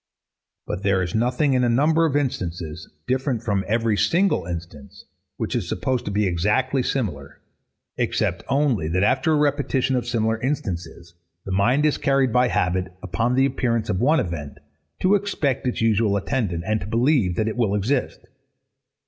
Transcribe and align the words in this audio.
But 0.65 0.81
there 0.81 1.03
is 1.03 1.13
nothing 1.13 1.53
in 1.53 1.63
a 1.63 1.69
number 1.69 2.07
of 2.07 2.15
instances, 2.15 2.89
different 3.05 3.43
from 3.43 3.63
every 3.67 3.95
single 3.95 4.47
instance, 4.47 5.05
which 5.37 5.55
is 5.55 5.69
supposed 5.69 6.05
to 6.05 6.11
be 6.11 6.25
exactly 6.25 6.81
similar; 6.81 7.39
except 7.97 8.41
only, 8.49 8.87
that 8.87 9.03
after 9.03 9.31
a 9.31 9.35
repetition 9.35 9.95
of 9.95 10.07
similar 10.07 10.41
instances, 10.41 11.13
the 11.45 11.51
mind 11.51 11.85
is 11.85 11.99
carried 11.99 12.33
by 12.33 12.47
habit, 12.47 12.91
upon 13.03 13.35
the 13.35 13.45
appearance 13.45 13.89
of 13.89 13.99
one 14.01 14.19
event, 14.19 14.57
to 15.01 15.13
expect 15.13 15.67
its 15.67 15.81
usual 15.81 16.17
attendant, 16.17 16.63
and 16.65 16.81
to 16.81 16.87
believe 16.87 17.35
that 17.35 17.47
it 17.47 17.55
will 17.55 17.75
exist. 17.75 18.21